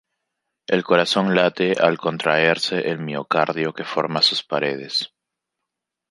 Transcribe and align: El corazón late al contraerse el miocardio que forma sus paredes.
El 0.65 0.83
corazón 0.83 1.35
late 1.35 1.75
al 1.79 1.99
contraerse 1.99 2.89
el 2.89 2.97
miocardio 2.97 3.71
que 3.71 3.83
forma 3.83 4.23
sus 4.23 4.43
paredes. 4.43 5.13